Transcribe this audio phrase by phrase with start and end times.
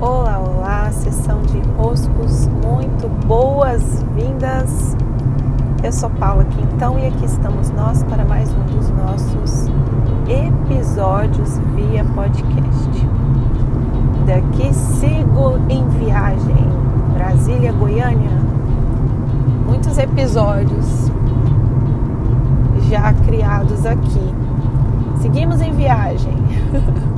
[0.00, 4.96] Olá, olá, sessão de roscos, muito boas-vindas.
[5.82, 9.66] Eu sou Paula Quintão e aqui estamos nós para mais um dos nossos
[10.28, 13.08] episódios via podcast.
[14.24, 16.68] Daqui sigo em viagem,
[17.14, 18.38] Brasília, Goiânia.
[19.66, 21.10] Muitos episódios
[22.88, 24.32] já criados aqui.
[25.20, 26.38] Seguimos em viagem.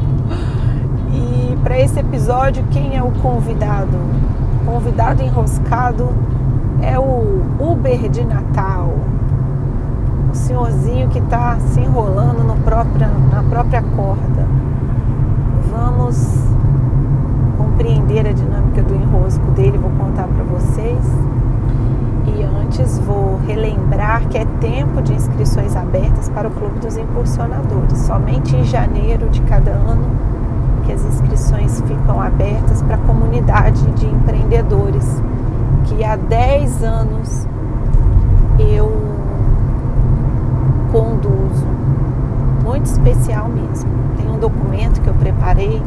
[1.80, 3.96] esse episódio, quem é o convidado?
[4.60, 6.10] O convidado enroscado
[6.82, 8.92] é o Uber de Natal.
[10.30, 14.46] O senhorzinho que está se enrolando no própria, na própria corda.
[15.70, 16.44] Vamos
[17.56, 21.02] compreender a dinâmica do enrosco dele, vou contar para vocês.
[22.26, 28.00] E antes vou relembrar que é tempo de inscrições abertas para o Clube dos Impulsionadores.
[28.00, 30.29] Somente em janeiro de cada ano
[30.90, 35.22] que as inscrições ficam abertas para a comunidade de empreendedores
[35.84, 37.46] que há 10 anos
[38.58, 38.90] eu
[40.90, 41.66] conduzo.
[42.64, 43.88] Muito especial mesmo.
[44.16, 45.80] Tem um documento que eu preparei,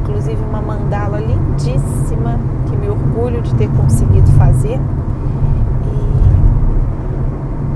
[0.00, 4.80] inclusive uma mandala lindíssima que me orgulho de ter conseguido fazer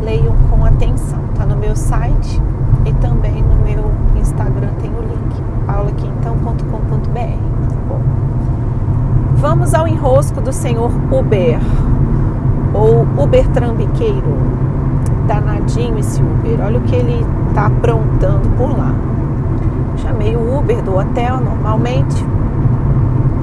[0.03, 1.19] leiam com atenção.
[1.33, 2.41] Está no meu site
[2.85, 7.69] e também no meu Instagram tem o link, paulaquintão.com.br.
[7.69, 8.01] Tá bom?
[9.37, 11.59] Vamos ao enrosco do senhor Uber,
[12.73, 14.37] ou Uber Trambiqueiro.
[15.27, 18.95] Danadinho esse Uber, olha o que ele está aprontando por lá.
[19.97, 22.25] Chamei o Uber do hotel normalmente,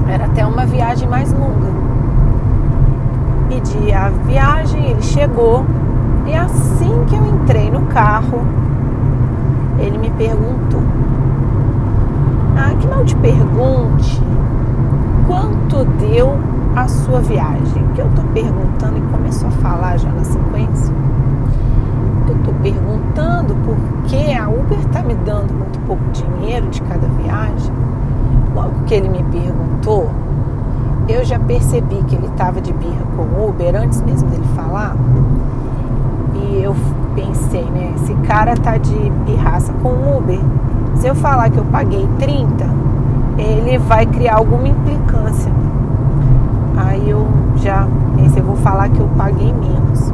[0.08, 1.72] era até uma viagem mais longa.
[3.48, 5.64] Pedi a viagem, ele chegou,
[6.26, 8.40] e assim que eu entrei no carro,
[9.78, 10.82] ele me perguntou:
[12.56, 14.20] Ah, que mal te pergunte
[15.26, 16.38] quanto deu
[16.76, 17.84] a sua viagem?
[17.94, 20.94] Que eu tô perguntando e começou a falar já na sequência.
[22.28, 27.72] Eu tô perguntando porque a Uber tá me dando muito pouco dinheiro de cada viagem.
[28.54, 30.10] Logo que ele me perguntou,
[31.08, 34.96] eu já percebi que ele estava de birra com o Uber antes mesmo dele falar
[36.34, 36.74] e eu
[37.14, 37.94] pensei, né?
[37.96, 40.40] Esse cara tá de pirraça com o Uber.
[40.96, 42.64] Se eu falar que eu paguei 30,
[43.38, 45.52] ele vai criar alguma implicância.
[46.76, 50.12] Aí eu já pensei, eu vou falar que eu paguei menos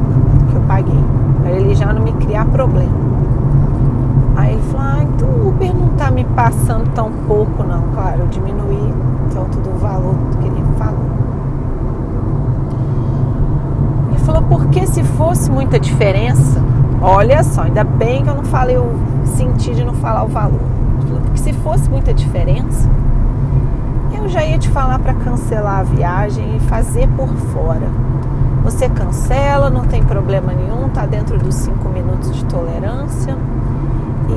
[0.49, 1.03] que eu paguei.
[1.41, 2.91] Para ele já não me criar problema.
[4.35, 7.83] Aí ele falou, ah, então o Uber não tá me passando tão pouco não.
[7.93, 8.93] Claro, eu diminuí
[9.33, 11.11] tanto do valor que ele falou.
[14.21, 16.63] falou, porque se fosse muita diferença,
[17.01, 18.91] olha só, ainda bem que eu não falei o
[19.25, 20.59] sentido de não falar o valor.
[21.23, 22.89] Porque se fosse muita diferença,
[24.13, 27.87] eu já ia te falar para cancelar a viagem e fazer por fora.
[28.63, 33.35] Você cancela, não tem problema nenhum, tá dentro dos cinco minutos de tolerância.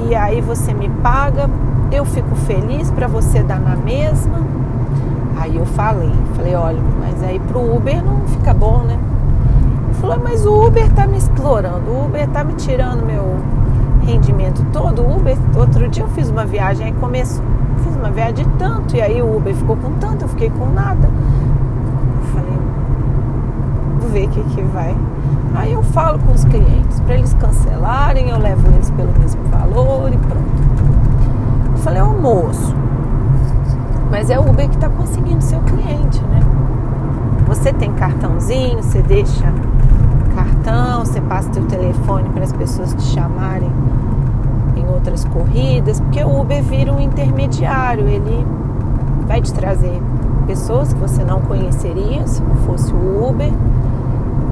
[0.09, 1.49] E aí você me paga,
[1.93, 4.43] eu fico feliz para você dar na mesma.
[5.37, 8.99] Aí eu falei, falei, olha, mas aí pro Uber não fica bom, né?
[10.05, 13.39] falou, mas o Uber tá me explorando, o Uber tá me tirando meu
[14.05, 15.03] rendimento todo.
[15.03, 17.45] O Uber, outro dia eu fiz uma viagem, aí começou,
[17.83, 20.67] fiz uma viagem de tanto, e aí o Uber ficou com tanto, eu fiquei com
[20.67, 21.09] nada.
[21.09, 22.59] Eu falei,
[24.01, 24.95] vou ver o que, que vai.
[25.55, 30.13] Aí eu falo com os clientes, para eles cancelarem, eu levo eles pelo mesmo valor
[30.13, 30.45] e pronto.
[31.73, 32.75] Eu falei, ô moço,
[34.11, 36.41] mas é o Uber que está conseguindo seu cliente, né?
[37.47, 39.53] Você tem cartãozinho, você deixa
[40.45, 43.71] cartão, você passa seu telefone para as pessoas te chamarem
[44.77, 48.47] em outras corridas, porque o Uber vira um intermediário, ele
[49.27, 50.01] vai te trazer
[50.47, 53.51] pessoas que você não conheceria se não fosse o Uber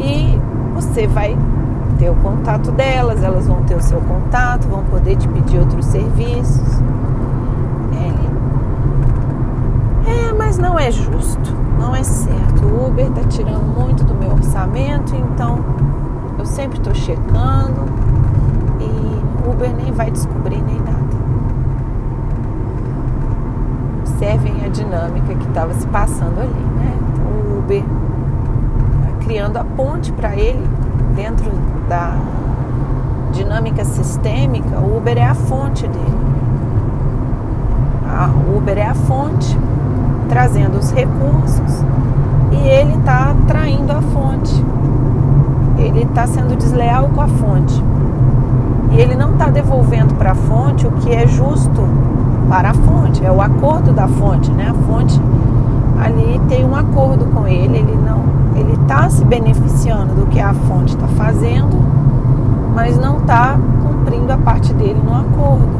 [0.00, 0.38] e
[0.74, 1.36] você vai
[1.98, 5.84] ter o contato delas, elas vão ter o seu contato, vão poder te pedir outros
[5.86, 6.80] serviços.
[10.06, 12.02] É, é mas não é justo, não é
[13.02, 15.58] Uber está tirando muito do meu orçamento, então
[16.38, 17.82] eu sempre estou checando
[18.78, 21.02] e Uber nem vai descobrir nem nada.
[24.00, 26.96] Observem a dinâmica que estava se passando ali, né?
[27.26, 27.82] O Uber
[29.24, 30.64] criando a ponte para ele
[31.16, 31.50] dentro
[31.88, 32.16] da
[33.32, 36.22] dinâmica sistêmica, o Uber é a fonte dele.
[38.46, 39.58] O Uber é a fonte,
[40.28, 41.82] trazendo os recursos
[42.52, 44.64] e ele está traindo a fonte.
[45.78, 47.82] Ele está sendo desleal com a fonte.
[48.92, 51.80] E ele não está devolvendo para a fonte o que é justo
[52.48, 54.68] para a fonte, é o acordo da fonte, né?
[54.68, 55.18] A fonte
[55.98, 60.52] ali tem um acordo com ele, ele não, ele está se beneficiando do que a
[60.52, 61.74] fonte está fazendo,
[62.74, 65.70] mas não está cumprindo a parte dele no acordo.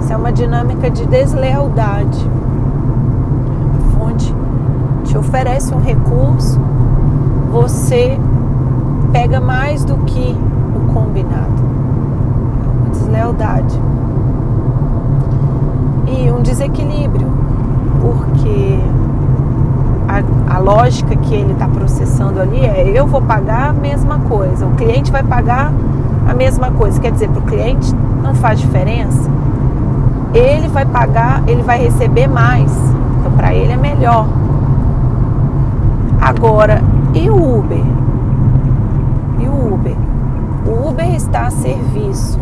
[0.00, 2.28] Isso é uma dinâmica de deslealdade.
[5.18, 6.60] Oferece um recurso,
[7.50, 8.18] você
[9.12, 10.36] pega mais do que
[10.74, 11.62] o combinado.
[12.80, 13.80] Uma deslealdade.
[16.06, 17.28] E um desequilíbrio,
[18.00, 18.78] porque
[20.08, 24.66] a, a lógica que ele está processando ali é eu vou pagar a mesma coisa,
[24.66, 25.72] o cliente vai pagar
[26.28, 27.00] a mesma coisa.
[27.00, 29.30] Quer dizer, para o cliente não faz diferença.
[30.32, 32.70] Ele vai pagar, ele vai receber mais.
[33.18, 34.26] Então, para ele é melhor.
[36.20, 36.82] Agora,
[37.14, 37.82] e o Uber?
[39.38, 39.96] E o Uber?
[40.66, 42.38] O Uber está a serviço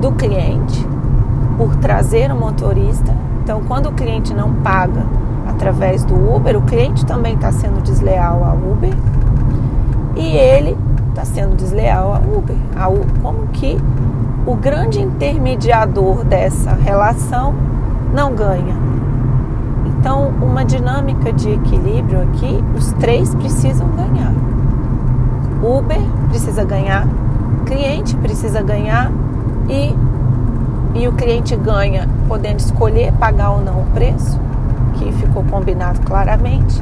[0.00, 0.86] do cliente
[1.56, 3.14] por trazer o motorista.
[3.42, 5.04] Então, quando o cliente não paga
[5.48, 8.92] através do Uber, o cliente também está sendo desleal ao Uber
[10.16, 10.76] e ele
[11.10, 12.56] está sendo desleal ao Uber.
[13.22, 13.78] Como que
[14.44, 17.54] o grande intermediador dessa relação
[18.12, 18.74] não ganha?
[20.06, 24.32] Então, uma dinâmica de equilíbrio aqui, os três precisam ganhar.
[25.60, 25.98] Uber
[26.28, 27.08] precisa ganhar,
[27.66, 29.10] cliente precisa ganhar
[29.68, 29.92] e,
[30.94, 34.38] e o cliente ganha podendo escolher pagar ou não o preço
[34.94, 36.80] que ficou combinado claramente,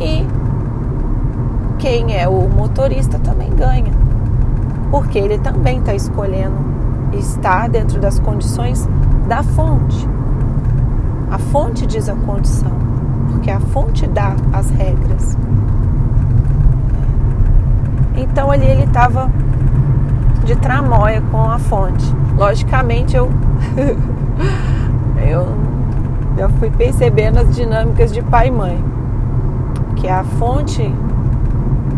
[0.00, 0.26] e
[1.78, 3.92] quem é o motorista também ganha,
[4.90, 6.56] porque ele também está escolhendo
[7.12, 8.88] estar dentro das condições
[9.28, 10.08] da fonte.
[11.32, 12.72] A fonte diz a condição,
[13.30, 15.34] porque a fonte dá as regras.
[18.14, 19.30] Então ali ele estava
[20.44, 22.04] de tramóia com a fonte.
[22.36, 23.30] Logicamente eu
[25.26, 25.48] eu
[26.36, 28.84] já fui percebendo as dinâmicas de pai e mãe,
[29.96, 30.82] que a fonte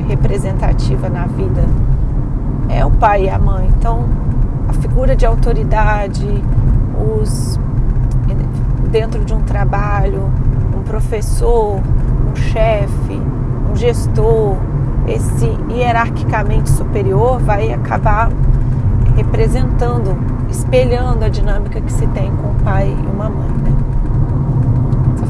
[0.06, 1.64] representativa na vida
[2.68, 3.68] é o pai e a mãe.
[3.76, 4.04] Então,
[4.68, 6.24] a figura de autoridade,
[7.18, 7.58] os
[8.94, 10.30] dentro de um trabalho,
[10.72, 11.80] um professor,
[12.30, 13.20] um chefe,
[13.68, 14.54] um gestor,
[15.08, 18.30] esse hierarquicamente superior vai acabar
[19.16, 20.16] representando,
[20.48, 23.48] espelhando a dinâmica que se tem com o pai e uma mãe.
[23.48, 23.72] Né?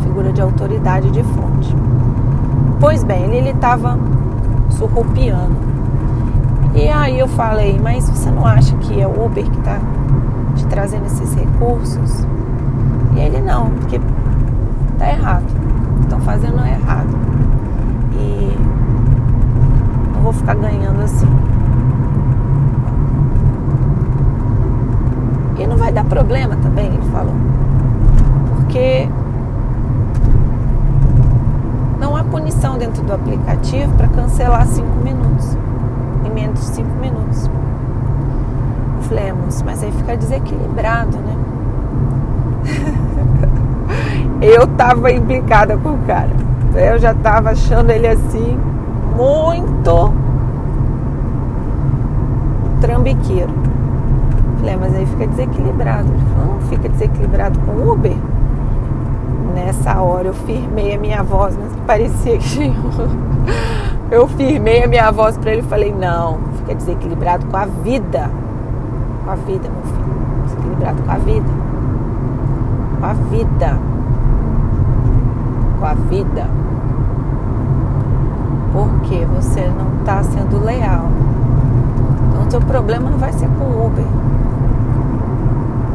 [0.02, 1.74] figura de autoridade de fonte.
[2.78, 3.98] Pois bem, ele estava
[4.68, 5.56] surrupiando.
[6.74, 9.80] E aí eu falei, mas você não acha que é o Uber que está
[10.54, 12.26] te trazendo esses recursos?
[13.14, 14.00] E ele não, porque
[14.98, 15.44] tá errado.
[16.02, 17.08] Estão fazendo errado.
[18.12, 18.58] E
[20.14, 21.28] não vou ficar ganhando assim.
[25.58, 27.34] E não vai dar problema também, ele falou.
[28.56, 29.08] Porque
[32.00, 35.56] não há punição dentro do aplicativo para cancelar cinco minutos,
[36.24, 37.48] em menos de cinco minutos.
[39.02, 41.53] Flemos, mas aí fica desequilibrado, né?
[44.44, 46.30] Eu tava implicada com o cara.
[46.74, 48.58] Eu já tava achando ele assim,
[49.16, 50.12] muito
[52.80, 53.52] trambiqueiro.
[54.58, 56.08] Falei, mas aí fica desequilibrado.
[56.08, 58.16] Ele falou, não fica desequilibrado com o Uber?
[59.54, 62.74] Nessa hora eu firmei a minha voz, mas parecia que tinha.
[64.10, 68.30] Eu firmei a minha voz para ele e falei: não, fica desequilibrado com a vida.
[69.24, 70.44] Com a vida, meu filho.
[70.44, 71.50] Desequilibrado com a vida.
[73.00, 73.93] Com a vida.
[75.84, 76.46] Com a vida.
[78.72, 81.10] Porque você não está sendo leal.
[82.30, 84.06] Então, o seu problema não vai ser com o Uber.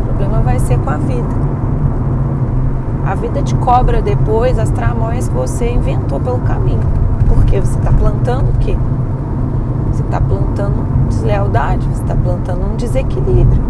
[0.04, 1.36] O problema vai ser com a vida.
[3.04, 6.86] A vida te cobra depois as tramóias que você inventou pelo caminho.
[7.28, 8.78] Porque você está plantando o quê?
[9.92, 13.69] Você está plantando deslealdade, você está plantando um desequilíbrio.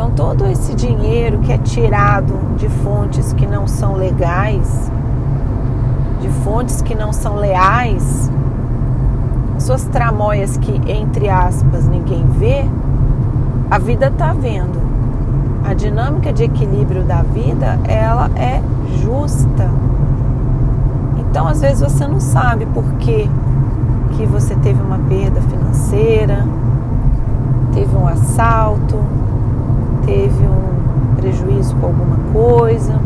[0.00, 4.90] Então, todo esse dinheiro que é tirado de fontes que não são legais,
[6.22, 8.30] de fontes que não são leais,
[9.58, 12.64] suas tramóias que, entre aspas, ninguém vê,
[13.70, 14.80] a vida está vendo
[15.68, 18.62] a dinâmica de equilíbrio da vida, ela é
[19.02, 19.68] justa.
[21.18, 23.28] Então, às vezes você não sabe por que,
[24.16, 26.46] que você teve uma perda financeira,
[27.74, 28.96] teve um assalto,
[30.04, 33.00] teve um prejuízo com alguma coisa.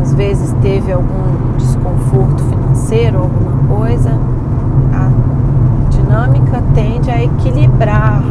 [0.00, 4.10] Às vezes teve algum desconforto financeiro, alguma coisa.
[4.92, 8.22] A dinâmica tende a equilibrar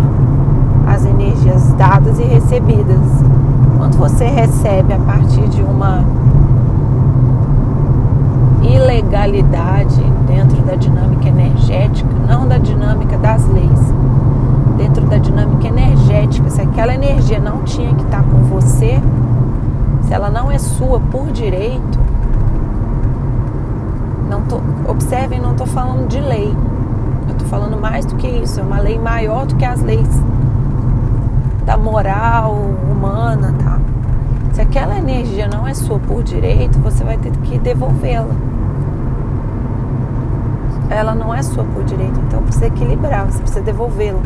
[0.88, 3.00] as energias dadas e recebidas.
[3.78, 6.04] Quando você recebe a partir de uma
[8.98, 13.94] legalidade dentro da dinâmica energética, não da dinâmica das leis,
[14.78, 16.50] dentro da dinâmica energética.
[16.50, 19.02] Se aquela energia não tinha que estar com você,
[20.04, 22.00] se ela não é sua por direito,
[24.30, 26.56] não tô, observem, não estou falando de lei.
[27.28, 28.60] Eu estou falando mais do que isso.
[28.60, 30.08] É uma lei maior do que as leis
[31.66, 32.56] da moral
[32.90, 33.80] humana, tá?
[34.54, 38.34] Se aquela energia não é sua por direito, você vai ter que devolvê-la.
[40.90, 44.22] Ela não é sua por direito, então precisa equilibrar, você precisa devolvê-la.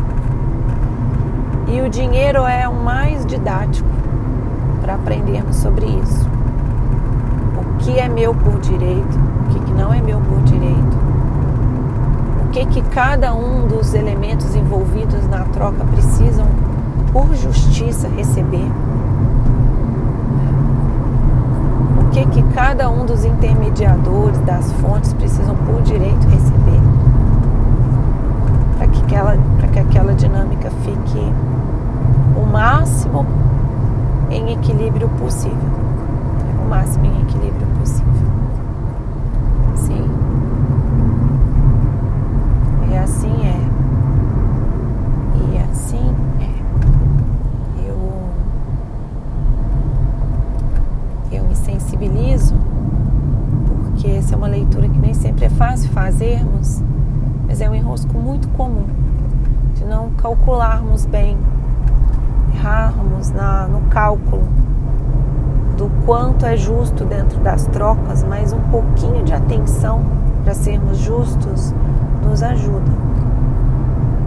[1.92, 3.86] Dinheiro é o mais didático
[4.80, 6.26] para aprendermos sobre isso.
[7.60, 10.96] O que é meu por direito, o que, que não é meu por direito.
[12.46, 16.46] O que que cada um dos elementos envolvidos na troca precisam
[17.12, 18.70] por justiça receber.
[22.00, 26.80] O que que cada um dos intermediadores das fontes precisam por direito receber.
[28.78, 31.32] Para que aquela, para que aquela dinâmica fique
[32.36, 33.26] o máximo
[34.30, 35.56] em equilíbrio possível.
[36.64, 38.12] O máximo em equilíbrio possível.
[39.74, 40.10] Sim.
[42.90, 43.60] E assim é.
[45.52, 47.88] E assim é.
[47.88, 47.98] Eu,
[51.30, 52.54] eu me sensibilizo
[53.84, 56.82] porque essa é uma leitura que nem sempre é fácil fazermos,
[57.46, 58.86] mas é um enrosco muito comum
[59.74, 61.36] de não calcularmos bem
[62.62, 64.44] errarmos na, no cálculo
[65.76, 70.00] do quanto é justo dentro das trocas, mas um pouquinho de atenção
[70.44, 71.74] para sermos justos
[72.24, 72.92] nos ajuda.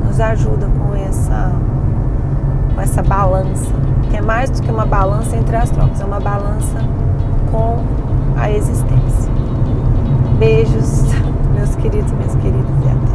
[0.06, 1.52] Nos ajuda com essa,
[2.74, 3.74] com essa balança,
[4.10, 6.80] que é mais do que uma balança entre as trocas, é uma balança
[7.50, 7.78] com
[8.38, 9.32] a existência.
[10.38, 11.04] Beijos,
[11.56, 13.15] meus queridos minhas queridas, e até.